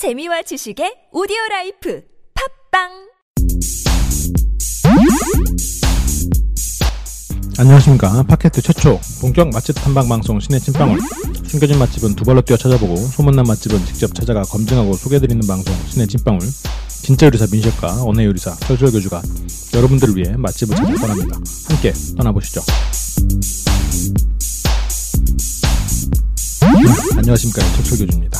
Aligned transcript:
재미와 0.00 0.40
지식의 0.40 1.12
오디오 1.12 1.36
라이프. 1.50 2.00
팟빵! 2.72 2.88
안녕하십니까. 7.58 8.22
팟캐스트 8.22 8.62
최초 8.62 8.98
본격 9.20 9.50
맛집 9.50 9.74
탐방 9.74 10.08
방송 10.08 10.40
신의 10.40 10.58
찐빵을 10.60 10.98
숨겨진 11.44 11.78
맛집은 11.78 12.16
두 12.16 12.24
발로 12.24 12.40
뛰어 12.40 12.56
찾아보고 12.56 12.96
소문난 12.96 13.44
맛집은 13.46 13.84
직접 13.84 14.14
찾아가 14.14 14.40
검증하고 14.40 14.94
소개해드리는 14.94 15.46
방송 15.46 15.74
신의 15.90 16.06
찐빵을 16.08 16.40
진짜 16.88 17.26
요리사 17.26 17.48
민셰프와 17.52 18.02
언어 18.02 18.24
요리사 18.24 18.52
설주열 18.52 18.92
교주가 18.92 19.20
여러분들을 19.74 20.16
위해 20.16 20.34
맛집을 20.34 20.76
찾아 20.76 20.94
떠납니다. 20.94 21.38
함께 21.68 21.92
떠나보시죠. 22.16 22.62
네, 26.62 27.18
안녕하십니까. 27.18 27.60
최초 27.76 27.98
교주입니다. 27.98 28.39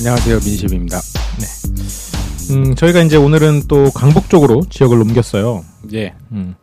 안녕하세요 0.00 0.36
민십입니다. 0.36 0.98
음, 2.52 2.74
저희가 2.74 3.02
이제 3.02 3.18
오늘은 3.18 3.64
또 3.68 3.90
강북 3.90 4.30
쪽으로 4.30 4.62
지역을 4.70 4.98
옮겼어요 4.98 5.62
예. 5.92 6.14
음. 6.32 6.54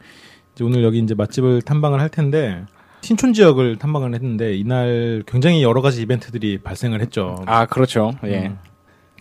이제 0.55 0.63
오늘 0.63 0.83
여기 0.83 0.97
이제 0.97 1.13
맛집을 1.13 1.61
탐방을 1.61 1.99
할 1.99 2.09
텐데 2.09 2.65
신촌 3.01 3.33
지역을 3.33 3.77
탐방을 3.77 4.15
했는데 4.15 4.55
이날 4.55 5.21
굉장히 5.27 5.61
여러 5.61 5.83
가지 5.83 6.01
이벤트들이 6.01 6.57
발생을 6.57 6.99
했죠. 6.99 7.35
아 7.45 7.67
그렇죠. 7.67 8.11
예. 8.25 8.47
음. 8.47 8.57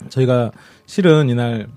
저희가 0.09 0.51
실은 0.87 1.29
이날 1.29 1.67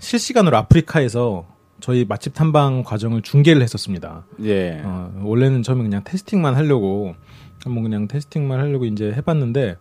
실시간으로 0.00 0.56
아프리카에서 0.56 1.46
저희 1.78 2.04
맛집 2.04 2.34
탐방 2.34 2.82
과정을 2.82 3.22
중계를 3.22 3.62
했었습니다. 3.62 4.26
예. 4.42 4.82
어, 4.84 5.12
원래는 5.22 5.62
처음에 5.62 5.84
그냥 5.84 6.02
테스팅만 6.02 6.56
하려고 6.56 7.14
한번 7.62 7.84
그냥 7.84 8.08
테스팅만 8.08 8.58
하려고 8.58 8.84
이제 8.84 9.12
해봤는데 9.12 9.76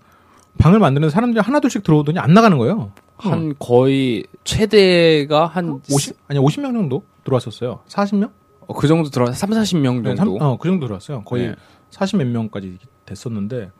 방을 0.57 0.79
만드는 0.79 1.09
사람들이 1.09 1.41
하나둘씩 1.41 1.83
들어오더니 1.83 2.19
안 2.19 2.33
나가는 2.33 2.57
거예요. 2.57 2.91
한 3.17 3.53
거의 3.59 4.25
최대가 4.43 5.45
한 5.47 5.79
50 5.91 6.17
아니 6.27 6.39
50명 6.39 6.73
정도 6.73 7.03
들어왔었어요. 7.23 7.79
40명? 7.87 8.31
어, 8.67 8.73
그 8.73 8.87
정도 8.87 9.09
들어 9.09 9.31
3, 9.31 9.49
40명 9.51 10.01
네, 10.01 10.15
정도. 10.15 10.37
삼- 10.37 10.47
어, 10.47 10.57
그 10.57 10.67
정도 10.67 10.85
들어왔어요. 10.87 11.23
거의 11.23 11.47
네. 11.49 11.55
40몇 11.91 12.25
명까지 12.25 12.77
됐었는데 13.05 13.71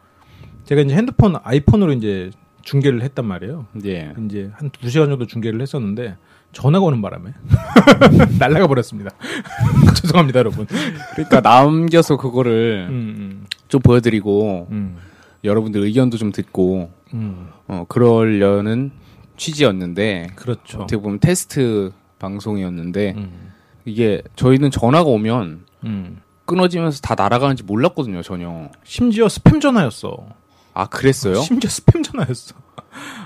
제가 0.65 0.81
이제 0.81 0.95
핸드폰 0.95 1.35
아이폰으로 1.41 1.93
이제 1.93 2.31
중계를 2.61 3.01
했단 3.01 3.25
말이에요. 3.25 3.65
예. 3.85 4.13
이제 4.25 4.49
한두 4.55 4.89
시간 4.89 5.09
정도 5.09 5.25
중계를 5.27 5.61
했었는데 5.61 6.15
전화가 6.53 6.85
오는 6.85 7.01
바람에 7.01 7.33
날라가 8.39 8.67
버렸습니다. 8.67 9.11
죄송합니다, 10.01 10.39
여러분. 10.39 10.65
그러니까 11.13 11.41
남겨서 11.41 12.15
그거를 12.17 12.87
음, 12.89 13.45
좀 13.67 13.81
보여드리고 13.81 14.67
음, 14.71 14.97
여러분들 15.43 15.81
의견도 15.81 16.17
좀 16.17 16.31
듣고 16.31 16.91
음, 17.13 17.49
어 17.67 17.85
그러려는 17.87 18.91
취지였는데 19.37 20.27
그렇죠. 20.35 20.79
어떻게 20.79 21.01
보면 21.01 21.19
테스트 21.19 21.91
방송이었는데 22.19 23.13
음, 23.17 23.51
이게 23.85 24.21
저희는 24.35 24.71
전화가 24.71 25.09
오면 25.09 25.65
음. 25.85 26.21
끊어지면서 26.45 27.01
다 27.01 27.15
날아가는지 27.15 27.63
몰랐거든요 27.63 28.21
전혀. 28.21 28.69
심지어 28.83 29.27
스팸 29.27 29.61
전화였어. 29.61 30.25
아 30.73 30.87
그랬어요? 30.87 31.35
심지어 31.35 31.69
스팸 31.69 32.03
전화였어. 32.03 32.55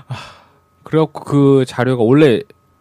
그래갖고 0.82 1.24
그 1.24 1.64
자료가 1.66 2.02
원래 2.02 2.40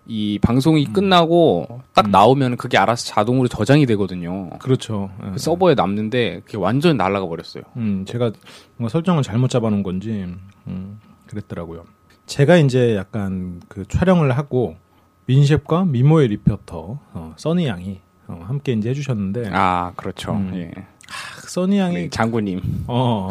이 0.10 0.40
방송이 0.40 0.86
끝나고 0.86 1.82
딱 1.94 2.06
음. 2.06 2.12
나오면 2.12 2.56
그게 2.56 2.78
알아서 2.78 3.06
자동으로 3.06 3.50
저장이 3.50 3.86
되거든요. 3.88 4.50
그렇죠. 4.60 5.12
예. 5.26 5.32
그 5.32 5.38
서버에 5.38 5.76
남는데 5.76 6.42
그게 6.46 6.58
완전 6.58 6.94
히 6.94 6.98
날아가 6.98 7.28
버렸어요. 7.28 7.64
음, 7.76 8.06
제가 8.08 8.32
뭔가 8.78 8.90
설정을 8.90 9.22
잘못 9.24 9.50
잡아놓은 9.50 9.84
건지, 9.84 10.26
음, 10.68 11.00
그랬더라고요. 11.28 11.84
제가 12.26 12.56
이제 12.58 12.96
약간 12.96 13.62
그 13.68 13.86
촬영을 13.88 14.38
하고, 14.38 14.78
민셰프과 15.26 15.84
미모의 15.86 16.30
리포터, 16.30 17.00
어, 17.14 17.34
써니 17.36 17.68
양이, 17.68 18.00
어, 18.28 18.42
함께 18.48 18.72
이제 18.72 18.90
해주셨는데, 18.90 19.50
아 19.52 19.92
그렇죠. 19.98 20.32
음. 20.32 20.52
예. 20.56 20.72
아, 21.10 21.48
써니 21.48 21.80
양이, 21.80 21.96
우리 21.96 22.10
장군님. 22.10 22.86
어, 22.88 23.28
어, 23.28 23.30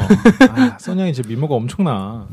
아, 0.50 0.76
써니 0.78 1.00
양이 1.00 1.14
진짜 1.14 1.26
미모가 1.26 1.54
엄청나. 1.54 2.26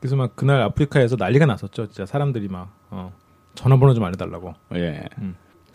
그래서 0.00 0.16
막 0.16 0.34
그날 0.34 0.62
아프리카에서 0.62 1.14
난리가 1.16 1.46
났었죠. 1.46 1.86
진짜 1.86 2.06
사람들이 2.06 2.48
막, 2.48 2.70
어, 2.90 3.12
전화번호 3.58 3.92
좀 3.92 4.04
알려달라고. 4.04 4.54
예. 4.76 5.02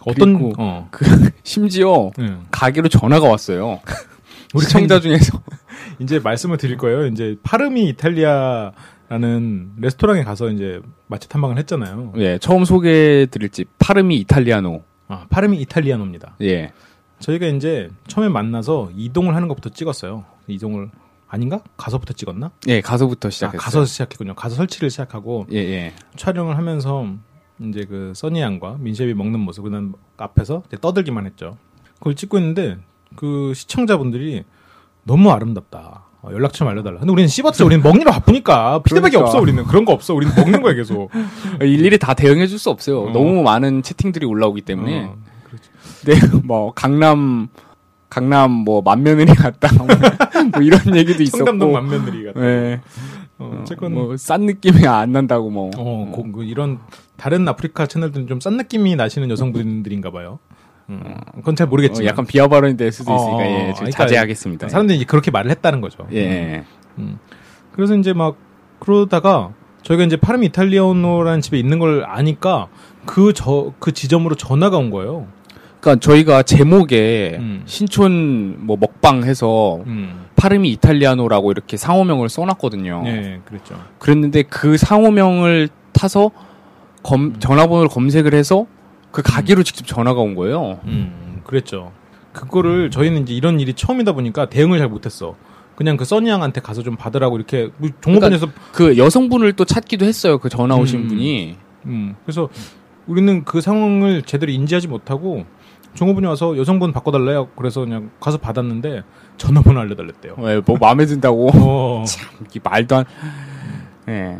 어떤, 0.05 0.33
그리고 0.35 0.53
어, 0.57 0.89
심지어 1.44 2.11
예. 2.19 2.38
가게로 2.49 2.88
전화가 2.88 3.27
왔어요. 3.27 3.81
우리 4.53 4.63
시청자 4.63 5.01
중에서 5.01 5.41
이제 5.99 6.19
말씀을 6.19 6.57
드릴 6.57 6.77
거예요. 6.77 7.07
이제 7.07 7.35
파르미 7.44 7.89
이탈리아라는 7.89 9.73
레스토랑에 9.79 10.23
가서 10.23 10.49
이제 10.49 10.81
맛집 11.07 11.29
탐방을 11.29 11.57
했잖아요. 11.57 12.13
예 12.17 12.38
처음 12.38 12.63
소개해 12.63 13.25
드릴 13.25 13.49
집 13.49 13.67
파르미 13.79 14.15
이탈리아노. 14.19 14.81
아, 15.09 15.25
파르미 15.29 15.59
이탈리아노입니다. 15.61 16.38
예. 16.41 16.71
저희가 17.19 17.47
이제 17.47 17.89
처음에 18.07 18.29
만나서 18.29 18.91
이동을 18.95 19.35
하는 19.35 19.50
것부터 19.50 19.69
찍었어요. 19.69 20.23
이동을 20.47 20.89
아닌가? 21.27 21.61
가서부터 21.75 22.13
찍었나? 22.13 22.51
예 22.67 22.79
가서부터 22.79 23.27
아, 23.27 23.31
시작했어요. 23.31 23.59
가서 23.59 23.85
시작했군요. 23.85 24.35
가서 24.35 24.55
설치를 24.55 24.89
시작하고 24.89 25.47
예 25.51 25.57
예. 25.57 25.94
촬영을 26.15 26.57
하면서 26.57 27.07
이제 27.59 27.86
그 27.86 28.14
써니 28.16 28.41
양과 28.41 28.78
민셰이 28.80 29.14
먹는 29.14 29.40
모습 29.40 29.64
그다음 29.64 29.94
앞에서 30.18 30.64
떠들기만 30.81 31.25
했죠. 31.25 31.58
그걸 32.00 32.16
찍고 32.16 32.38
있는데 32.40 32.78
그 33.16 33.53
시청자분들이 33.56 34.44
너무 35.03 35.31
아름답다. 35.31 36.03
어, 36.22 36.30
연락 36.31 36.53
좀 36.53 36.68
알려달라. 36.69 37.00
근데 37.00 37.12
우리는 37.12 37.28
씹었죠. 37.28 37.66
우리는 37.66 37.84
먹느라 37.84 38.12
바쁘니까 38.13 38.81
피드백이 38.84 39.12
그러니까. 39.12 39.28
없어. 39.30 39.42
우리는 39.42 39.63
그런 39.66 39.84
거 39.86 39.92
없어. 39.92 40.13
우리는 40.13 40.34
먹는 40.36 40.62
거야 40.62 40.74
계속. 40.74 41.12
일일이 41.62 41.97
다 42.00 42.13
대응해줄 42.13 42.58
수 42.58 42.69
없어요. 42.69 43.03
어. 43.03 43.12
너무 43.12 43.44
많은 43.44 43.84
채팅들이 43.84 44.25
올라오기 44.25 44.62
때문에. 44.62 45.03
어, 45.06 45.16
그렇죠. 45.44 45.69
네, 46.06 46.38
뭐 46.44 46.74
강남 46.74 47.50
강남 48.09 48.52
뭐 48.52 48.81
만며느리 48.81 49.34
같다 49.34 49.69
뭐 50.53 50.62
이런 50.62 50.80
얘기도 50.96 51.24
있었고 51.24 51.40
청담동 51.46 51.74
만면들이 51.74 52.24
같은. 52.25 52.42
네. 52.42 52.81
어, 53.40 53.59
어쨌건 53.62 53.94
뭐 53.94 54.16
싼 54.18 54.42
느낌이 54.46 54.86
안 54.88 55.12
난다고 55.12 55.50
뭐 55.50 55.72
어, 55.75 56.12
고- 56.13 56.31
그 56.31 56.44
이런 56.46 56.80
다른 57.18 57.47
아프리카 57.47 57.85
채널들은 57.85 58.28
좀 58.28 58.40
싼 58.41 58.57
느낌이 58.57 58.96
나시는 58.96 59.29
여성분들인가 59.29 60.12
봐요. 60.12 60.40
음, 60.90 61.01
그건 61.35 61.56
잘 61.56 61.68
어, 61.68 61.69
모르겠지만 61.69 62.06
약간 62.07 62.25
비하 62.25 62.47
발언이 62.47 62.75
될 62.75 62.91
수도 62.91 63.13
어, 63.13 63.16
있으니까 63.16 63.38
어, 63.38 63.46
예, 63.46 63.66
좀 63.68 63.74
그러니까 63.75 63.97
자제하겠습니다. 64.03 64.69
사람들이 64.69 64.97
이제 64.97 65.06
그렇게 65.06 65.31
말을 65.31 65.50
했다는 65.51 65.79
거죠. 65.81 66.07
예. 66.12 66.63
음. 66.97 67.19
그래서 67.72 67.96
이제 67.96 68.13
막 68.13 68.35
그러다가 68.79 69.51
저희가 69.84 70.03
이제 70.03 70.18
파르미 70.18 70.47
이탈리아노라는 70.47 71.41
집에 71.41 71.57
있는 71.57 71.79
걸 71.79 72.03
아니까 72.06 72.68
그저그 73.06 73.94
지점으로 73.94 74.35
전화가 74.35 74.78
온 74.78 74.90
거예요. 74.90 75.28
그러니까 75.80 76.00
저희가 76.01 76.44
제목에 76.44 77.38
음. 77.40 77.63
신촌 77.66 78.66
뭐 78.66 78.78
먹방 78.80 79.24
해서 79.24 79.81
음. 79.88 80.25
파르미 80.35 80.69
이탈리아노라고 80.72 81.51
이렇게 81.51 81.78
상호명을 81.78 82.30
써놨거든요. 82.30 83.01
네, 83.03 83.40
그랬죠. 83.45 83.75
그랬는데 84.00 84.44
그 84.44 84.78
상호명을 84.78 85.69
타서 85.94 86.31
검, 87.03 87.40
전화번호를 87.40 87.90
검색을 87.90 88.34
해서 88.34 88.66
그 89.12 89.22
가게로 89.22 89.64
직접 89.64 89.86
전화가 89.86 90.22
온 90.22 90.36
거예요. 90.36 90.80
음, 90.86 91.41
그랬죠. 91.44 91.91
그거를 92.31 92.90
저희는 92.90 93.24
이제 93.24 93.34
이런 93.34 93.59
일이 93.59 93.74
처음이다 93.74 94.14
보니까 94.14 94.50
대응을 94.50 94.80
잘 94.80 94.90
못했어. 94.90 95.36
그냥 95.75 95.97
그 95.97 96.06
써니 96.06 96.30
양한테 96.30 96.62
가서 96.62 96.81
좀 96.84 96.96
받으라고 96.96 97.36
이렇게 97.36 97.69
뭐 97.78 97.90
종업원에서 98.02 98.47
그 98.72 98.97
여성분을 98.97 99.53
또 99.53 99.66
찾기도 99.66 100.06
했어요. 100.06 100.38
그 100.38 100.50
전화 100.50 100.75
오신 100.75 101.02
음. 101.02 101.08
분이. 101.08 101.58
음, 101.86 102.16
그래서 102.24 102.50
우리는 103.06 103.44
그 103.44 103.62
상황을 103.62 104.24
제대로 104.24 104.52
인지하지 104.52 104.88
못하고 104.88 105.46
종업원이 105.94 106.25
와서 106.25 106.58
여성분 106.58 106.92
바꿔달래요. 106.92 107.50
그래서 107.56 107.81
그냥 107.81 108.09
가서 108.19 108.38
받았는데 108.38 109.03
전화번호 109.38 109.80
알려달랬대요. 109.80 110.36
왜, 110.40 110.62
뭐 110.66 110.78
마음에 110.80 111.06
든다고. 111.06 111.50
어, 111.53 112.03
참, 112.08 112.30
이 112.56 112.59
말도 112.63 112.96
안. 112.96 113.06
예. 114.09 114.38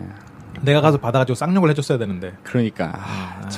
내가 0.64 0.82
가서 0.82 0.98
받아가지고 0.98 1.36
쌍욕을 1.36 1.70
해줬어야 1.72 1.98
되는데. 1.98 2.34
그러니까. 2.44 2.92
아, 2.96 3.42
아, 3.44 3.50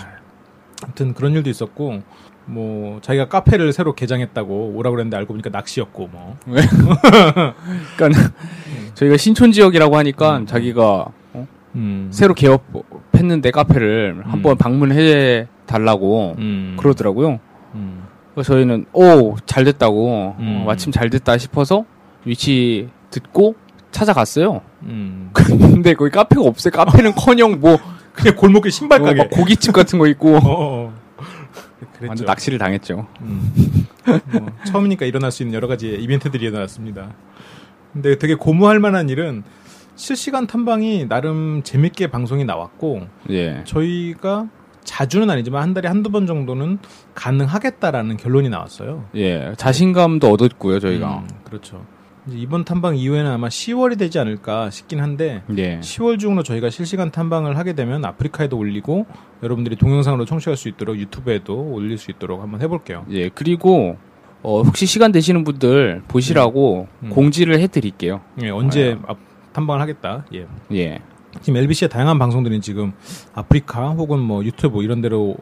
아무튼 0.84 1.14
그런 1.14 1.34
일도 1.34 1.50
있었고 1.50 2.02
뭐 2.46 3.00
자기가 3.02 3.28
카페를 3.28 3.74
새로 3.74 3.94
개장했다고 3.94 4.74
오라고 4.76 4.96
그랬는데 4.96 5.18
알고 5.18 5.34
보니까 5.34 5.50
낚시였고 5.50 6.08
뭐. 6.12 6.38
그러니까 7.98 8.32
저희가 8.94 9.18
신촌 9.18 9.52
지역이라고 9.52 9.98
하니까 9.98 10.38
음. 10.40 10.46
자기가 10.46 11.06
어? 11.34 11.48
음. 11.76 12.10
새로 12.12 12.34
개업했는데 12.34 13.52
카페를 13.52 14.24
한번 14.26 14.58
방문해 14.58 15.48
달라고 15.66 16.36
음. 16.38 16.76
그러더라고요. 16.80 17.40
음. 17.76 18.04
그래서 18.34 18.54
저희는 18.54 18.86
오 18.94 19.36
잘 19.46 19.64
됐다고 19.64 20.36
음. 20.40 20.62
어, 20.62 20.66
마침 20.68 20.92
잘 20.92 21.10
됐다 21.10 21.38
싶어서 21.38 21.86
위치 22.26 22.90
듣고 23.10 23.56
찾아갔어요. 23.96 24.62
음. 24.84 25.32
근데 25.34 25.94
거기 25.94 26.12
카페가 26.12 26.42
없어요. 26.42 26.72
카페는커녕 26.72 27.60
뭐 27.62 27.78
그냥 28.14 28.36
골목길 28.36 28.72
신발 28.72 29.02
어, 29.02 29.06
가게. 29.06 29.20
막 29.20 29.30
고깃집 29.30 29.74
같은 29.74 29.98
거 29.98 30.08
있고 30.08 30.36
어, 30.36 30.42
어. 30.44 30.94
그랬죠. 31.94 32.08
완전 32.08 32.26
낚시를 32.26 32.60
당했죠. 32.60 33.08
음. 33.22 33.88
뭐, 34.32 34.48
처음이니까 34.66 35.06
일어날 35.06 35.32
수 35.32 35.44
있는 35.44 35.56
여러 35.56 35.68
가지 35.68 35.88
이벤트들이 35.90 36.46
일어났습니다. 36.46 37.14
근데 37.94 38.18
되게 38.18 38.36
고무할 38.36 38.80
만한 38.80 39.08
일은 39.08 39.44
실시간 39.96 40.46
탐방이 40.46 41.08
나름 41.08 41.62
재밌게 41.64 42.08
방송이 42.08 42.44
나왔고 42.44 43.08
예. 43.30 43.64
저희가 43.64 44.50
자주는 44.84 45.28
아니지만 45.30 45.64
한 45.64 45.74
달에 45.74 45.88
한두 45.88 46.12
번 46.12 46.28
정도는 46.28 46.80
가능하겠다라는 47.16 48.18
결론이 48.18 48.50
나왔어요. 48.50 49.06
예. 49.16 49.54
자신감도 49.58 50.30
얻었고요, 50.30 50.80
저희가. 50.80 51.20
음, 51.20 51.28
그렇죠. 51.46 51.86
이번 52.28 52.66
탐방 52.66 52.96
이후에는 52.98 53.30
아마 53.32 53.48
10월이 53.50 54.00
되지 54.00 54.18
않을까 54.20 54.70
싶긴 54.72 55.00
한데 55.02 55.44
예. 55.58 55.80
10월 55.80 56.18
중으로 56.20 56.42
저희가 56.44 56.70
실시간 56.72 57.12
탐방을 57.12 57.58
하게 57.58 57.74
되면 57.74 58.04
아프리카에도 58.04 58.58
올리고 58.58 59.06
여러분들이 59.44 59.76
동영상으로 59.76 60.26
청취할 60.26 60.58
수 60.58 60.68
있도록 60.70 60.98
유튜브에도 60.98 61.56
올릴 61.72 61.98
수 61.98 62.10
있도록 62.12 62.42
한번 62.42 62.62
해볼게요. 62.62 63.06
예. 63.12 63.30
그리고 63.30 63.98
어, 64.42 64.62
혹시 64.62 64.86
시간 64.86 65.12
되시는 65.12 65.44
분들 65.44 66.04
보시라고 66.08 66.88
음. 67.04 67.10
공지를 67.10 67.60
해 67.60 67.68
드릴게요. 67.68 68.22
예, 68.42 68.50
언제 68.50 68.98
앞- 69.08 69.18
탐방을 69.54 69.82
하겠다. 69.82 70.26
예. 70.34 70.46
예. 70.74 71.00
지금 71.42 71.58
LBC의 71.58 71.90
다양한 71.90 72.18
방송들이 72.18 72.60
지금 72.62 72.94
아프리카 73.34 73.90
혹은 73.90 74.20
뭐 74.20 74.44
유튜브 74.44 74.84
이런 74.84 75.02
데로 75.02 75.36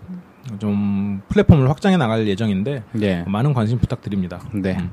좀 0.59 1.21
플랫폼을 1.29 1.69
확장해 1.69 1.95
나갈 1.97 2.27
예정인데 2.27 2.83
예. 3.01 3.23
많은 3.27 3.53
관심 3.53 3.77
부탁드립니다. 3.79 4.41
네. 4.53 4.77
음. 4.79 4.91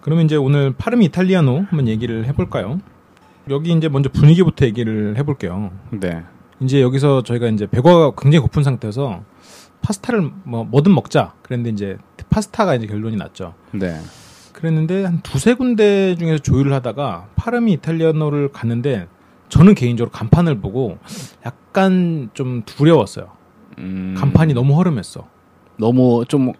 그러면 0.00 0.24
이제 0.24 0.36
오늘 0.36 0.72
파르미 0.72 1.06
이탈리아노 1.06 1.66
한번 1.68 1.88
얘기를 1.88 2.26
해볼까요? 2.26 2.80
여기 3.50 3.72
이제 3.72 3.88
먼저 3.88 4.08
분위기부터 4.10 4.66
얘기를 4.66 5.16
해볼게요. 5.16 5.70
네. 5.90 6.22
이제 6.60 6.82
여기서 6.82 7.22
저희가 7.22 7.48
이제 7.48 7.66
배가 7.66 8.12
굉장히 8.16 8.40
고픈 8.40 8.62
상태여서 8.62 9.22
파스타를 9.80 10.30
뭐 10.44 10.64
뭐든 10.64 10.94
먹자. 10.94 11.34
그랬는데 11.42 11.70
이제 11.70 11.98
파스타가 12.30 12.74
이제 12.74 12.86
결론이 12.86 13.16
났죠. 13.16 13.54
네. 13.72 13.98
그랬는데 14.52 15.04
한 15.04 15.20
두세 15.22 15.54
군데 15.54 16.16
중에서 16.16 16.38
조율을 16.38 16.72
하다가 16.72 17.28
파르미 17.36 17.74
이탈리아노를 17.74 18.48
갔는데 18.48 19.06
저는 19.48 19.74
개인적으로 19.74 20.10
간판을 20.10 20.60
보고 20.60 20.98
약간 21.46 22.28
좀 22.34 22.62
두려웠어요. 22.66 23.30
음, 23.78 24.14
간판이 24.18 24.54
너무 24.54 24.76
허름했어. 24.76 25.26
너무 25.78 26.24
좀 26.26 26.52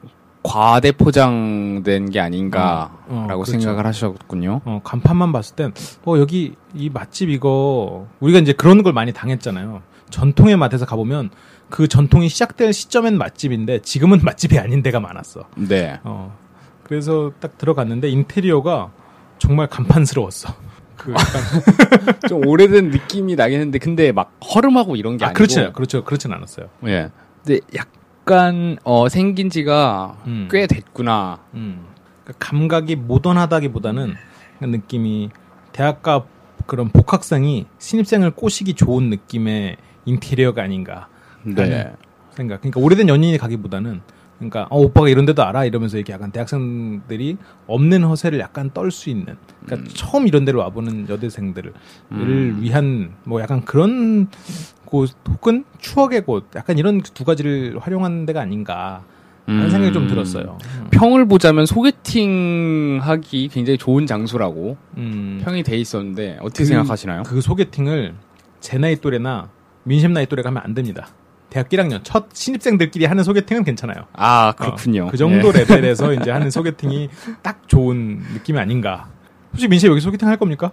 과대 0.42 0.92
포장된 0.92 2.10
게 2.10 2.20
아닌가라고 2.20 2.92
어, 3.08 3.24
어, 3.24 3.26
그렇죠. 3.26 3.52
생각을 3.52 3.86
하셨군요. 3.86 4.60
어, 4.64 4.80
간판만 4.84 5.32
봤을 5.32 5.56
땐, 5.56 5.72
어, 6.04 6.16
여기 6.18 6.54
이 6.74 6.90
맛집 6.90 7.30
이거, 7.30 8.06
우리가 8.20 8.38
이제 8.38 8.52
그런 8.52 8.82
걸 8.82 8.92
많이 8.92 9.12
당했잖아요. 9.12 9.82
전통의 10.10 10.56
맛에서 10.56 10.86
가보면 10.86 11.30
그 11.68 11.86
전통이 11.86 12.28
시작될 12.28 12.72
시점엔 12.72 13.18
맛집인데 13.18 13.80
지금은 13.80 14.20
맛집이 14.22 14.58
아닌 14.58 14.82
데가 14.82 15.00
많았어. 15.00 15.44
네. 15.56 16.00
어. 16.04 16.36
그래서 16.82 17.32
딱 17.40 17.58
들어갔는데 17.58 18.08
인테리어가 18.08 18.90
정말 19.38 19.66
간판스러웠어. 19.66 20.54
그 20.96 21.12
약간, 21.12 22.18
좀 22.28 22.46
오래된 22.46 22.90
느낌이 22.90 23.36
나긴 23.36 23.60
했는데 23.60 23.78
근데 23.78 24.12
막 24.12 24.36
허름하고 24.54 24.96
이런 24.96 25.16
게 25.16 25.24
아, 25.24 25.28
아니고 25.28 25.36
그렇지, 25.36 25.72
그렇죠, 25.74 26.04
그렇진 26.04 26.32
않았어요. 26.32 26.68
예. 26.86 27.10
근데 27.44 27.60
약 27.76 27.88
간 28.28 28.76
어 28.84 29.08
생긴 29.08 29.48
지가 29.48 30.18
음. 30.26 30.48
꽤 30.50 30.66
됐구나. 30.66 31.40
음. 31.54 31.86
그러니까 32.24 32.46
감각이 32.46 32.96
모던하다기보다는 32.96 34.14
그 34.58 34.64
느낌이 34.66 35.30
대학가 35.72 36.24
그런 36.66 36.90
복학생이 36.90 37.66
신입생을 37.78 38.32
꼬시기 38.32 38.74
좋은 38.74 39.08
느낌의 39.08 39.78
인테리어가 40.04 40.62
아닌가 40.62 41.08
네. 41.42 41.90
생각. 42.32 42.60
그러니까 42.60 42.80
오래된 42.80 43.08
연인이 43.08 43.38
가기보다는 43.38 44.02
그러니까 44.36 44.66
어, 44.70 44.78
오빠가 44.78 45.08
이런 45.08 45.24
데도 45.24 45.42
알아 45.42 45.64
이러면서 45.64 45.96
이렇게 45.96 46.12
약간 46.12 46.30
대학생들이 46.30 47.38
없는 47.66 48.04
허세를 48.04 48.38
약간 48.38 48.70
떨 48.72 48.90
수 48.90 49.10
있는 49.10 49.36
그러니까 49.64 49.90
처음 49.94 50.28
이런 50.28 50.44
데로 50.44 50.60
와보는 50.60 51.08
여대생들을 51.08 51.72
음. 52.12 52.58
위한 52.60 53.14
뭐 53.24 53.40
약간 53.40 53.64
그런 53.64 54.28
곳 54.88 55.10
혹은 55.28 55.64
추억의 55.78 56.22
곳 56.24 56.46
약간 56.56 56.78
이런 56.78 57.00
두 57.02 57.24
가지를 57.24 57.78
활용한 57.80 58.26
데가 58.26 58.40
아닌가 58.40 59.02
하는 59.46 59.64
음. 59.64 59.70
생각이 59.70 59.92
좀 59.92 60.06
들었어요. 60.08 60.58
평을 60.90 61.26
보자면 61.26 61.64
소개팅 61.66 62.98
하기 63.02 63.48
굉장히 63.48 63.78
좋은 63.78 64.06
장소라고 64.06 64.76
음. 64.96 65.40
평이 65.44 65.62
돼 65.62 65.76
있었는데 65.76 66.38
어떻게 66.40 66.64
그- 66.64 66.68
생각하시나요? 66.68 67.22
그 67.24 67.40
소개팅을 67.40 68.14
제 68.60 68.78
나이 68.78 68.96
또래나 68.96 69.48
민심 69.84 70.12
나이 70.12 70.26
또래가 70.26 70.48
하면 70.50 70.62
안 70.64 70.74
됩니다. 70.74 71.08
대학 71.50 71.68
1학년 71.70 72.00
첫 72.02 72.26
신입생들끼리 72.34 73.06
하는 73.06 73.24
소개팅은 73.24 73.64
괜찮아요. 73.64 74.04
아 74.12 74.48
어, 74.50 74.52
그렇군요. 74.54 75.08
그 75.10 75.16
정도 75.16 75.48
예. 75.48 75.60
레벨에서 75.60 76.12
이제 76.12 76.30
하는 76.30 76.50
소개팅이 76.50 77.08
딱 77.42 77.66
좋은 77.68 78.18
느낌이 78.34 78.58
아닌가. 78.58 79.08
혹시 79.52 79.66
민심 79.66 79.90
여기 79.90 80.00
소개팅 80.02 80.28
할 80.28 80.36
겁니까? 80.36 80.72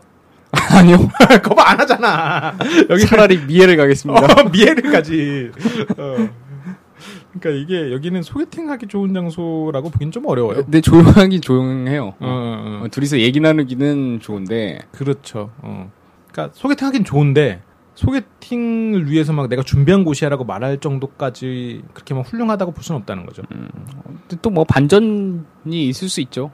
아니요. 0.78 1.10
거봐 1.44 1.72
안 1.72 1.80
하잖아. 1.80 2.58
여기 2.90 3.06
차라리 3.06 3.38
미애를 3.38 3.78
가겠습니다. 3.78 4.22
어, 4.22 4.50
미애를까지. 4.50 5.52
어. 5.98 6.30
그러니까 7.40 7.62
이게 7.62 7.92
여기는 7.92 8.24
소개팅 8.24 8.70
하기 8.70 8.88
좋은 8.88 9.14
장소라고 9.14 9.90
보긴 9.90 10.12
좀 10.12 10.26
어려워요. 10.26 10.64
근데 10.64 10.80
조용하긴 10.82 11.42
조용해요. 11.42 12.06
어, 12.06 12.16
어, 12.20 12.80
어. 12.82 12.82
어, 12.84 12.88
둘이서 12.90 13.20
얘기 13.20 13.40
나누기는 13.40 14.20
좋은데 14.22 14.80
그렇죠. 14.92 15.52
어. 15.62 15.92
그러니까 16.32 16.54
소개팅 16.58 16.88
하긴 16.88 17.04
좋은데 17.04 17.62
소개팅을 17.96 19.10
위해서 19.10 19.34
막 19.34 19.48
내가 19.48 19.64
준비한 19.64 20.04
곳이야라고 20.04 20.44
말할 20.44 20.80
정도까지 20.80 21.82
그렇게 21.94 22.14
막 22.14 22.22
훌륭하다고 22.22 22.74
볼 22.74 22.84
수는 22.84 23.00
없다는 23.02 23.26
거죠. 23.26 23.44
또뭐 24.42 24.66
반전이 24.66 25.44
있을 25.72 26.10
수 26.10 26.20
있죠. 26.22 26.52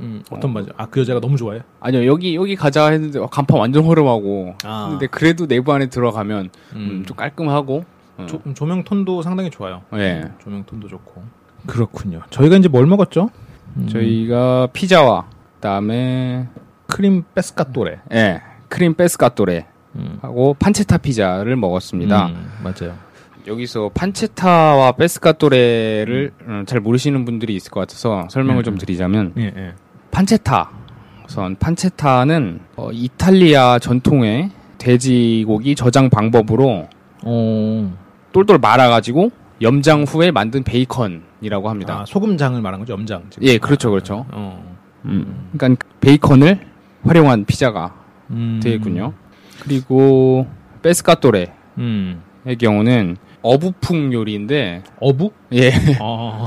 음, 0.00 0.22
어떤 0.30 0.52
말이죠? 0.52 0.72
아, 0.76 0.86
그 0.86 1.00
여자가 1.00 1.20
너무 1.20 1.36
좋아해? 1.36 1.60
아니요 1.80 2.06
여기 2.06 2.34
여기 2.34 2.56
가자 2.56 2.88
했는데 2.90 3.18
어, 3.18 3.26
간판 3.26 3.58
완전 3.58 3.84
허름하고 3.84 4.54
아. 4.64 4.88
근데 4.90 5.06
그래도 5.06 5.46
내부 5.46 5.72
안에 5.72 5.86
들어가면 5.86 6.50
음, 6.74 6.76
음, 6.76 7.04
좀 7.06 7.16
깔끔하고 7.16 7.84
어. 8.18 8.26
조, 8.28 8.40
조명 8.54 8.84
톤도 8.84 9.22
상당히 9.22 9.50
좋아요. 9.50 9.82
예. 9.94 10.22
음, 10.24 10.34
조명 10.42 10.64
톤도 10.64 10.88
좋고. 10.88 11.22
그렇군요. 11.66 12.22
저희가 12.30 12.56
이제 12.56 12.68
뭘 12.68 12.86
먹었죠? 12.86 13.30
음, 13.76 13.86
저희가 13.88 14.68
피자와 14.72 15.26
그 15.30 15.60
다음에 15.60 16.48
크림 16.86 17.22
베스카토레. 17.34 18.00
예 18.12 18.40
크림 18.68 18.94
페스카토레 18.94 19.66
음. 19.96 20.18
하고 20.22 20.54
판체타 20.54 20.98
피자를 20.98 21.56
먹었습니다. 21.56 22.26
음, 22.28 22.50
맞아요. 22.62 22.96
여기서 23.46 23.90
판체타와 23.94 24.92
페스카토레를 24.92 26.32
음, 26.46 26.64
잘 26.66 26.80
모르시는 26.80 27.24
분들이 27.24 27.54
있을 27.56 27.70
것 27.70 27.80
같아서 27.80 28.26
설명을 28.30 28.62
음, 28.62 28.64
좀 28.64 28.74
음. 28.74 28.78
드리자면 28.78 29.32
예, 29.38 29.52
예. 29.56 29.72
판체타 30.10 30.70
우선 31.26 31.56
판체타는 31.56 32.60
어, 32.76 32.90
이탈리아 32.92 33.78
전통의 33.78 34.50
돼지고기 34.78 35.74
저장 35.74 36.10
방법으로 36.10 36.88
어, 37.24 37.98
똘똘 38.32 38.58
말아가지고 38.58 39.30
염장 39.60 40.02
후에 40.02 40.30
만든 40.32 40.64
베이컨이라고 40.64 41.70
합니다. 41.70 42.00
아, 42.00 42.04
소금장을 42.04 42.60
말한 42.60 42.80
거죠, 42.80 42.94
염장. 42.94 43.24
지금. 43.30 43.46
예, 43.46 43.58
그렇죠, 43.58 43.90
그렇죠. 43.90 44.26
어. 44.32 44.76
음, 45.04 45.48
그러니까 45.56 45.86
베이컨을 46.00 46.60
활용한 47.04 47.44
피자가 47.44 47.94
음. 48.30 48.60
되겠군요. 48.62 49.12
그리고 49.62 50.46
페스카토레 50.82 51.52
의 52.44 52.54
음. 52.54 52.58
경우는 52.58 53.16
어부풍 53.42 54.12
요리인데 54.12 54.82
어부? 55.00 55.32
예, 55.52 55.72
어, 56.00 56.46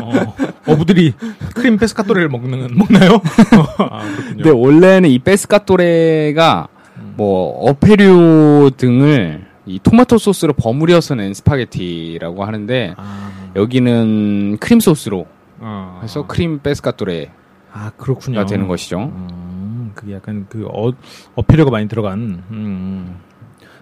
어, 0.00 0.34
어 0.66 0.76
부들이 0.76 1.12
크림 1.54 1.76
페스카토레를 1.76 2.28
먹는 2.28 2.76
먹나요? 2.76 3.20
아, 3.78 4.02
그렇군요. 4.02 4.36
근데 4.36 4.50
원래는 4.50 5.10
이 5.10 5.18
페스카토레가 5.18 6.68
음. 6.96 7.14
뭐 7.16 7.68
어패류 7.68 8.72
등을 8.76 9.46
이 9.66 9.78
토마토 9.78 10.18
소스로 10.18 10.54
버무려서 10.54 11.14
낸 11.14 11.34
스파게티라고 11.34 12.44
하는데 12.44 12.94
아, 12.96 13.52
여기는 13.54 14.58
크림 14.58 14.80
소스로 14.80 15.26
어. 15.58 16.00
해서 16.02 16.26
크림 16.26 16.58
페스카토레가 16.60 17.32
아 17.72 17.90
그렇군요. 17.96 18.44
되는 18.44 18.68
것이죠. 18.68 18.98
음, 18.98 19.92
그게 19.94 20.14
약간 20.14 20.46
그 20.48 20.66
어, 20.66 20.92
어패류가 21.36 21.70
많이 21.70 21.88
들어간. 21.88 22.42
음, 22.50 23.18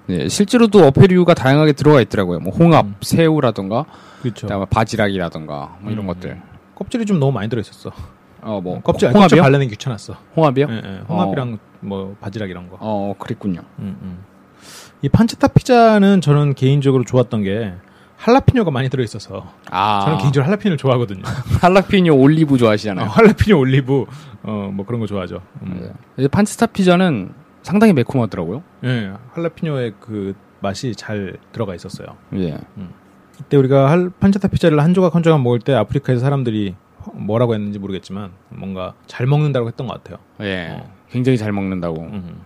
네, 0.06 0.28
실제로도 0.28 0.86
어패류가 0.86 1.34
다양하게 1.34 1.72
들어가 1.72 2.00
있더라고요. 2.00 2.40
뭐 2.40 2.52
홍합, 2.52 2.84
음. 2.86 2.94
새우라던가, 3.00 3.84
그렇죠. 4.22 4.46
그다음에 4.46 4.66
바지락이라던가 4.70 5.76
뭐 5.80 5.92
이런 5.92 6.04
음. 6.04 6.06
것들. 6.08 6.40
껍질이 6.74 7.06
좀 7.06 7.20
너무 7.20 7.32
많이 7.32 7.48
들어있었어. 7.48 7.92
어, 8.42 8.60
뭐 8.62 8.80
껍질 8.80 9.08
껍질 9.08 9.16
홍합이요? 9.16 9.42
발라내기 9.42 9.70
귀찮았어. 9.72 10.14
홍합이요? 10.36 10.66
예, 10.70 10.74
예. 10.76 11.00
홍합이랑 11.08 11.58
뭐 11.80 12.16
바지락 12.20 12.48
이런 12.50 12.68
거. 12.70 12.76
어, 12.80 13.14
그랬군요. 13.18 13.60
음, 13.78 13.96
음. 14.02 14.18
이 15.02 15.08
판체타 15.08 15.48
피자는 15.48 16.20
저는 16.22 16.54
개인적으로 16.54 17.04
좋았던 17.04 17.42
게 17.42 17.72
할라피뇨가 18.16 18.70
많이 18.70 18.88
들어있어서 18.90 19.50
아, 19.70 20.02
저는 20.04 20.18
개인적으로 20.18 20.46
할라피뇨를 20.46 20.76
좋아하거든요. 20.78 21.22
할라피뇨 21.62 22.14
올리브 22.14 22.54
어, 22.54 22.58
좋아하시잖아요. 22.58 23.06
할라피뇨 23.08 23.58
올리브 23.58 24.04
어 24.42 24.70
뭐 24.72 24.84
그런 24.86 25.00
거 25.00 25.06
좋아하죠. 25.06 25.42
음. 25.62 25.92
네. 26.16 26.28
판스타 26.28 26.66
피자는 26.66 27.32
상당히 27.62 27.92
매콤하더라고요. 27.92 28.62
예, 28.84 29.12
할라피뇨의 29.32 29.94
그 30.00 30.34
맛이 30.60 30.94
잘 30.94 31.36
들어가 31.52 31.74
있었어요. 31.74 32.08
예. 32.34 32.58
그때 33.36 33.56
우리가 33.56 33.90
할 33.90 34.10
판체타 34.10 34.48
피자를 34.48 34.80
한 34.80 34.92
조각 34.94 35.14
한 35.14 35.22
조각 35.22 35.42
먹을 35.42 35.58
때 35.60 35.72
아프리카에서 35.74 36.20
사람들이 36.20 36.74
뭐라고 37.14 37.54
했는지 37.54 37.78
모르겠지만 37.78 38.30
뭔가 38.50 38.94
잘 39.06 39.26
먹는다고 39.26 39.68
했던 39.68 39.86
것 39.86 39.94
같아요. 39.94 40.18
예. 40.42 40.68
어. 40.78 40.90
굉장히 41.10 41.38
잘 41.38 41.52
먹는다고. 41.52 42.02
음. 42.02 42.42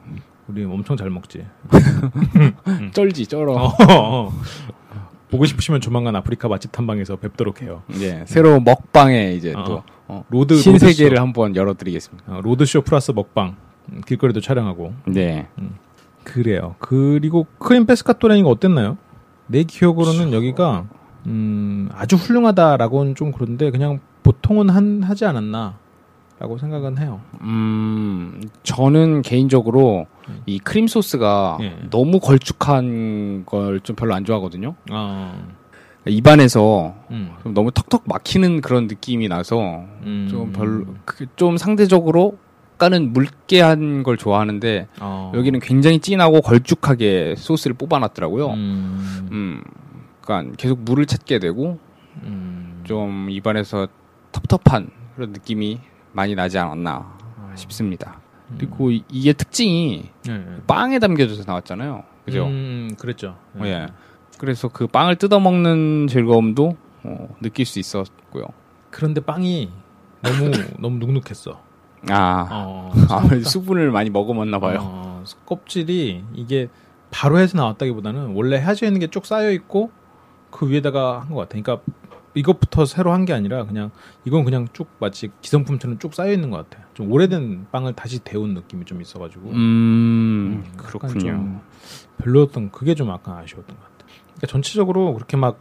우리 0.47 0.65
엄청 0.65 0.97
잘 0.97 1.11
먹지. 1.11 1.45
쩔지 2.93 3.27
쩔어. 3.27 3.55
어. 3.89 4.33
보고 5.31 5.47
싶으시면 5.47 5.81
조만간 5.81 6.15
아프리카 6.17 6.49
맛집 6.49 6.71
탐방에서 6.71 7.17
뵙도록 7.17 7.63
해요. 7.63 7.83
예, 8.01 8.25
새로 8.27 8.61
먹방에 8.61 9.33
이제 9.33 9.53
어. 9.57 9.65
또 9.65 9.83
어, 10.07 10.25
로드 10.29 10.57
신세계를 10.57 11.13
로드쇼. 11.17 11.23
한번 11.23 11.57
열어드리겠습니다. 11.57 12.37
어, 12.37 12.41
로드쇼 12.43 12.83
플러스 12.83 13.11
먹방 13.11 13.49
음, 13.49 13.57
길거리도 14.07 14.41
촬영하고 14.41 14.93
네. 15.07 15.47
그래요. 16.25 16.75
그리고 16.79 17.47
크림 17.59 17.87
페스카토레니가 17.87 18.49
어땠나요? 18.49 18.97
내 19.47 19.63
기억으로는 19.63 20.33
여기가 20.33 20.87
음, 21.27 21.89
아주 21.95 22.17
훌륭하다라고는 22.17 23.15
좀 23.15 23.33
그런데 23.33 23.71
그냥 23.71 24.01
보통은 24.23 24.71
한 24.71 25.03
하지 25.03 25.25
않았나 25.27 25.77
라고 26.39 26.59
생각은 26.59 26.99
해요. 26.99 27.21
음, 27.43 28.43
저는 28.63 29.23
개인적으로 29.23 30.07
이 30.47 30.59
크림 30.59 30.87
소스가 30.87 31.59
예. 31.61 31.77
너무 31.91 32.19
걸쭉한 32.21 33.45
걸 33.47 33.81
좀 33.83 33.95
별로 33.95 34.15
안 34.15 34.25
좋아하거든요. 34.25 34.75
아, 34.91 35.35
입안에서 36.07 36.95
음, 37.11 37.31
좀 37.43 37.55
너무 37.55 37.71
턱턱 37.71 38.03
막히는 38.07 38.61
그런 38.63 38.87
느낌이 38.89 39.29
나서 39.29 39.85
음. 40.03 40.27
좀 40.31 40.53
별로 40.53 40.85
그- 41.05 41.27
좀 41.37 41.57
상대적으로 41.57 42.37
약간은 42.85 43.13
묽게 43.15 43.61
한 43.63 44.03
걸 44.05 44.17
좋아하는데 44.19 44.89
어. 45.01 45.33
여기는 45.35 45.61
굉장히 45.61 45.99
진하고 46.01 46.41
걸쭉하게 46.43 47.35
소스를 47.39 47.75
뽑아놨더라고요. 47.77 48.49
음, 48.51 49.29
음, 49.33 49.63
그러니까 50.21 50.55
계속 50.59 50.81
물을 50.81 51.07
찾게 51.07 51.39
되고 51.39 51.79
음, 52.23 52.83
좀 52.85 53.29
입안에서 53.31 53.89
텁텁한 54.33 54.91
그런 55.15 55.33
느낌이 55.33 55.81
많이 56.13 56.35
나지 56.35 56.59
않았나 56.59 57.17
싶습니다. 57.57 58.21
그리고 58.59 58.91
이- 58.91 59.05
이게 59.11 59.33
특징이 59.33 60.11
예, 60.29 60.45
빵에 60.67 60.99
담겨져서 60.99 61.45
나왔잖아요. 61.47 62.05
그죠? 62.27 62.47
음, 62.47 62.91
그랬죠. 62.99 63.37
예. 63.63 63.87
그래서 64.39 64.69
그 64.69 64.87
빵을 64.87 65.17
뜯어 65.17 65.41
먹는 65.41 66.09
즐거움도 66.09 66.77
어, 67.05 67.29
느낄 67.41 67.65
수 67.65 67.79
있었고요. 67.79 68.45
그런데 68.91 69.21
빵이 69.23 69.71
너무 70.23 70.51
너무 70.79 70.99
눅눅했어. 70.99 71.61
아, 72.11 72.49
어, 72.51 72.93
아무래도 73.11 73.49
수분을 73.49 73.91
많이 73.91 74.11
먹어먹나 74.11 74.59
봐요. 74.59 74.79
어, 74.83 75.25
껍질이 75.47 76.25
이게 76.35 76.69
바로 77.11 77.39
해서 77.39 77.57
나왔다기보다는 77.59 78.35
원래 78.35 78.57
해져 78.61 78.87
있는 78.87 79.01
게 79.01 79.07
쭉 79.09 79.25
쌓여 79.27 79.51
있고 79.53 79.91
그 80.51 80.69
위에다가 80.69 81.21
한 81.21 81.29
것 81.31 81.37
같아. 81.37 81.61
그러니까 81.61 81.81
이것부터 82.35 82.85
새로 82.85 83.13
한 83.13 83.25
게 83.25 83.33
아니라 83.33 83.65
그냥 83.65 83.91
이건 84.25 84.45
그냥 84.45 84.67
쭉 84.73 84.89
마치 84.99 85.31
기성품처럼 85.41 85.99
쭉 86.01 86.13
쌓여 86.15 86.33
있는 86.33 86.51
것 86.51 86.69
같아. 86.69 86.85
좀 86.95 87.11
오래된 87.13 87.67
빵을 87.71 87.93
다시 87.95 88.23
데운 88.25 88.55
느낌이 88.55 88.85
좀 88.85 89.01
있어가지고 89.01 89.51
음, 89.51 90.65
약간 90.67 90.77
그렇군요. 90.77 91.19
좀 91.21 91.61
별로였던 92.19 92.71
그게 92.73 92.95
좀 92.95 93.09
약간 93.09 93.37
아쉬웠던 93.39 93.77
것 93.77 93.83
같아. 93.83 94.07
그러니까 94.27 94.47
전체적으로 94.49 95.15
그렇게 95.15 95.37
막 95.37 95.59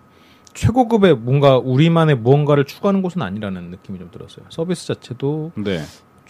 최고급의 0.55 1.15
뭔가 1.15 1.57
우리만의 1.57 2.15
무언가를 2.17 2.65
추구하는 2.65 3.01
곳은 3.01 3.21
아니라는 3.21 3.69
느낌이 3.71 3.97
좀 3.99 4.09
들었어요. 4.11 4.45
서비스 4.49 4.87
자체도 4.87 5.51
네. 5.55 5.81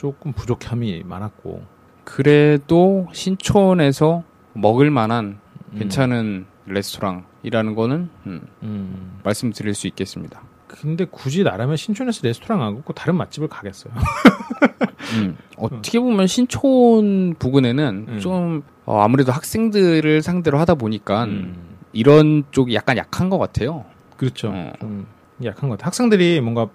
조금 0.04 0.34
부족함이 0.34 1.04
많았고 1.06 1.64
그래도 2.04 3.08
신촌에서 3.14 4.24
먹을 4.52 4.92
만한 4.92 5.40
음. 5.72 5.80
괜찮은 5.80 6.46
레스토랑이라는 6.66 7.74
거는 7.74 8.10
음, 8.26 8.42
음. 8.64 9.20
말씀드릴 9.24 9.74
수 9.74 9.88
있겠습니다. 9.88 10.42
근데 10.68 11.06
굳이 11.06 11.46
나라면 11.46 11.78
신촌에서 11.78 12.20
레스토랑 12.24 12.62
안 12.62 12.76
가고 12.76 12.92
다른 12.92 13.16
맛집을 13.16 13.48
가겠어요. 13.48 13.94
음, 15.16 15.38
어떻게 15.56 16.02
보면 16.02 16.28
신촌 16.28 17.36
부근에는 17.40 18.06
음. 18.10 18.20
좀 18.20 18.64
어, 18.86 19.00
아무래도 19.00 19.32
학생들을 19.32 20.22
상대로 20.22 20.60
하다 20.60 20.76
보니까 20.76 21.24
음. 21.24 21.78
이런 21.94 22.44
쪽이 22.52 22.76
약간 22.76 22.98
약한 22.98 23.30
것 23.30 23.38
같아요. 23.38 23.86
그렇죠. 24.18 24.50
어. 24.54 24.74
좀 24.82 25.08
약한 25.46 25.70
것 25.70 25.78
같아요. 25.78 25.88
학생들이 25.88 26.42
뭔가 26.42 26.68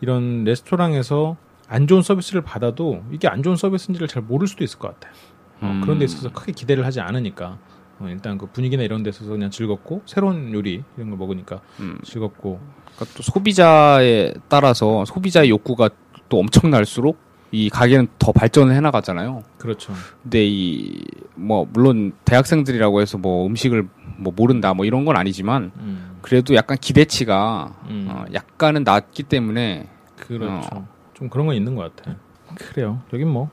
이런 0.00 0.44
레스토랑에서 0.44 1.36
안 1.68 1.86
좋은 1.86 2.02
서비스를 2.02 2.42
받아도 2.42 3.02
이게 3.10 3.28
안 3.28 3.42
좋은 3.42 3.56
서비스인지를 3.56 4.08
잘 4.08 4.22
모를 4.22 4.46
수도 4.46 4.64
있을 4.64 4.78
것 4.78 4.88
같아요. 4.94 5.12
어, 5.60 5.66
음. 5.66 5.80
그런 5.80 5.98
데 5.98 6.04
있어서 6.04 6.30
크게 6.30 6.52
기대를 6.52 6.84
하지 6.84 7.00
않으니까 7.00 7.58
어, 7.98 8.06
일단 8.08 8.38
그 8.38 8.46
분위기나 8.46 8.82
이런 8.82 9.02
데 9.02 9.10
있어서 9.10 9.30
그냥 9.30 9.50
즐겁고 9.50 10.02
새로운 10.06 10.52
요리 10.52 10.82
이런 10.96 11.10
걸 11.10 11.18
먹으니까 11.18 11.60
음, 11.80 11.98
즐겁고 12.04 12.60
그러니까 12.94 13.16
또 13.16 13.22
소비자에 13.22 14.34
따라서 14.48 15.04
소비자의 15.04 15.50
욕구가 15.50 15.90
또 16.28 16.38
엄청날수록 16.40 17.18
이 17.52 17.70
가게는 17.70 18.08
더 18.18 18.32
발전을 18.32 18.74
해나가잖아요. 18.74 19.42
그렇죠. 19.58 19.92
근데 20.22 20.44
이 20.46 21.00
뭐 21.36 21.66
물론 21.72 22.12
대학생들이라고 22.24 23.00
해서 23.00 23.18
뭐 23.18 23.46
음식을 23.46 23.88
뭐 24.16 24.32
모른다 24.34 24.74
뭐 24.74 24.84
이런 24.84 25.04
건 25.04 25.16
아니지만 25.16 25.70
음, 25.76 26.16
그래도 26.22 26.54
약간 26.54 26.78
기대치가 26.80 27.74
음. 27.88 28.06
어, 28.10 28.24
약간은 28.32 28.82
낮기 28.84 29.22
때문에 29.24 29.86
그렇죠. 30.16 30.68
어. 30.72 30.88
좀 31.16 31.28
그런 31.28 31.46
건 31.46 31.56
있는 31.56 31.74
것 31.74 31.94
같아요. 31.96 32.16
그래요. 32.54 33.00
여긴 33.12 33.28
뭐 33.28 33.48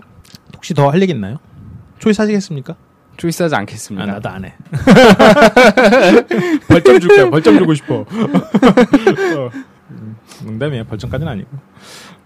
혹시 0.56 0.74
더 0.74 0.90
할 0.90 1.02
얘기 1.02 1.14
있나요? 1.14 1.38
초이스 2.00 2.22
하시겠습니까? 2.22 2.76
초이스 3.18 3.44
하지 3.44 3.56
아, 3.56 3.60
않겠습니다. 3.60 4.06
나도 4.06 4.30
안 4.30 4.46
해. 4.46 4.54
벌점 6.68 7.00
줄 7.00 7.10
거야. 7.16 7.30
벌점 7.30 7.58
주고 7.60 7.74
싶어. 7.76 7.96
어, 8.06 9.50
음, 9.92 10.16
농담이에요. 10.46 10.84
벌점까지는 10.86 11.32
아니고. 11.32 11.50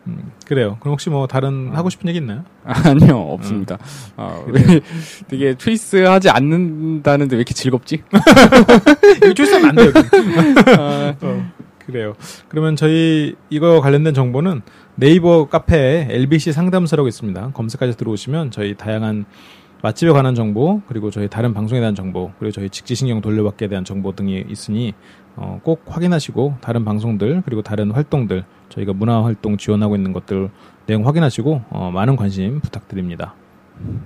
음, 0.07 0.31
그래요. 0.45 0.77
그럼 0.79 0.93
혹시 0.93 1.09
뭐 1.09 1.27
다른 1.27 1.71
하고 1.75 1.89
싶은 1.89 2.07
얘기 2.07 2.19
있나요? 2.19 2.45
아니요 2.63 3.17
없습니다. 3.19 3.77
아, 4.15 4.41
왜 4.47 4.79
되게 5.27 5.53
초이스하지 5.55 6.29
않는다는데 6.29 7.35
왜 7.35 7.39
이렇게 7.41 7.53
즐겁지? 7.53 8.03
이거 9.17 9.33
초이스하면 9.33 9.69
안 9.69 9.75
돼요. 9.75 9.91
어, 11.21 11.51
그래요. 11.85 12.15
그러면 12.47 12.77
저희 12.77 13.35
이거 13.49 13.81
관련된 13.81 14.13
정보는 14.13 14.61
네이버 14.99 15.47
카페에 15.47 16.07
LBC 16.09 16.51
상담소라고 16.53 17.07
있습니다. 17.07 17.51
검색하셔서 17.53 17.97
들어오시면 17.97 18.51
저희 18.51 18.75
다양한 18.75 19.25
맛집에 19.83 20.11
관한 20.11 20.33
정보, 20.33 20.81
그리고 20.87 21.11
저희 21.11 21.27
다른 21.29 21.53
방송에 21.53 21.79
대한 21.79 21.93
정보, 21.93 22.31
그리고 22.39 22.51
저희 22.51 22.67
직지신경 22.69 23.21
돌려받기에 23.21 23.67
대한 23.67 23.85
정보 23.85 24.11
등이 24.15 24.45
있으니 24.49 24.93
어, 25.35 25.59
꼭 25.63 25.83
확인하시고 25.85 26.55
다른 26.61 26.83
방송들 26.83 27.43
그리고 27.45 27.61
다른 27.61 27.91
활동들 27.91 28.43
저희가 28.69 28.93
문화 28.93 29.23
활동 29.23 29.55
지원하고 29.57 29.95
있는 29.95 30.13
것들 30.13 30.49
내용 30.87 31.05
확인하시고 31.05 31.61
어, 31.69 31.91
많은 31.93 32.15
관심 32.15 32.59
부탁드립니다. 32.59 33.35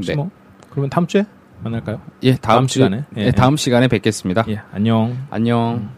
네. 0.05 0.13
뭐 0.15 0.29
그러면 0.71 0.89
다음 0.89 1.07
주에 1.07 1.25
만날까요? 1.63 2.01
예 2.23 2.31
다음, 2.35 2.41
다음 2.57 2.67
주- 2.67 2.73
시간에? 2.73 3.05
예, 3.15 3.27
예, 3.27 3.31
다음 3.31 3.55
시간에 3.55 3.87
뵙겠습니다. 3.87 4.43
예, 4.49 4.59
안녕. 4.73 5.15
안녕. 5.29 5.89